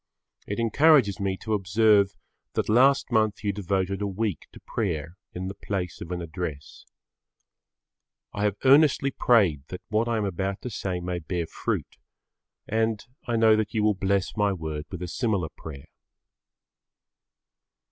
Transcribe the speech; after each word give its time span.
It 0.47 0.57
encourages 0.59 1.19
me 1.19 1.37
to 1.43 1.53
observe 1.53 2.15
that 2.53 2.67
last 2.69 3.11
month 3.11 3.43
you 3.43 3.53
devoted 3.53 4.01
a 4.01 4.07
week 4.07 4.47
to 4.51 4.59
prayer 4.59 5.15
in 5.35 5.45
the 5.47 5.53
place 5.53 6.01
of 6.01 6.09
an 6.11 6.23
address. 6.23 6.85
I 8.33 8.45
have 8.45 8.55
earnestly 8.65 9.11
prayed 9.11 9.61
that 9.67 9.83
what 9.89 10.07
I 10.07 10.17
am 10.17 10.25
about 10.25 10.59
to 10.63 10.71
say 10.71 10.99
may 11.01 11.19
bear 11.19 11.45
fruit 11.45 11.97
and 12.67 13.05
I 13.27 13.35
know 13.35 13.55
that 13.55 13.75
you 13.75 13.83
will 13.83 13.93
bless 13.93 14.35
my 14.35 14.51
word 14.53 14.85
with 14.89 15.03
a 15.03 15.07
similar 15.07 15.49
prayer. 15.55 15.85